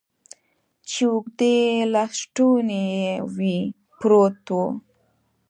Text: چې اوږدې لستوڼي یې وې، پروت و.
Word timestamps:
چې 0.89 1.01
اوږدې 1.11 1.55
لستوڼي 1.93 2.83
یې 3.01 3.11
وې، 3.35 3.57
پروت 3.99 4.45
و. 4.53 4.57